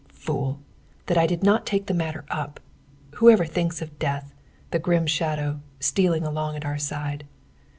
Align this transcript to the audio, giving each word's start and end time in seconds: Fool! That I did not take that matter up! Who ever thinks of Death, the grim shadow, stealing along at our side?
Fool! 0.15 0.59
That 1.05 1.17
I 1.19 1.27
did 1.27 1.43
not 1.43 1.63
take 1.67 1.85
that 1.85 1.93
matter 1.93 2.25
up! 2.31 2.59
Who 3.17 3.29
ever 3.29 3.45
thinks 3.45 3.83
of 3.83 3.99
Death, 3.99 4.33
the 4.71 4.79
grim 4.79 5.05
shadow, 5.05 5.61
stealing 5.79 6.23
along 6.25 6.55
at 6.55 6.65
our 6.65 6.79
side? 6.79 7.23